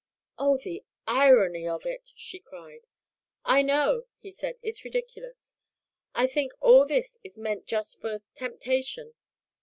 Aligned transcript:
"Oh, 0.39 0.57
the 0.57 0.83
irony 1.05 1.67
of 1.67 1.85
it!" 1.85 2.11
she 2.15 2.39
cried. 2.39 2.87
"I 3.45 3.61
know," 3.61 4.05
he 4.17 4.31
said, 4.31 4.57
"it's 4.63 4.83
ridiculous. 4.83 5.57
I 6.15 6.25
think 6.25 6.53
all 6.59 6.87
this 6.87 7.19
is 7.23 7.37
meant 7.37 7.67
just 7.67 8.01
for 8.01 8.23
temptation. 8.33 9.13